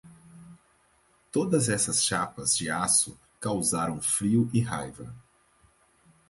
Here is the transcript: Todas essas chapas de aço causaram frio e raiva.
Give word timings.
Todas 1.31 1.69
essas 1.69 2.03
chapas 2.03 2.57
de 2.57 2.71
aço 2.71 3.15
causaram 3.39 4.01
frio 4.01 4.49
e 4.51 4.59
raiva. 4.59 5.13